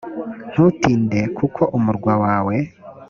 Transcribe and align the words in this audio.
ntutinde 0.51 1.19
g 1.25 1.27
kuko 1.37 1.61
umurwa 1.77 2.13
wawe 2.23 2.55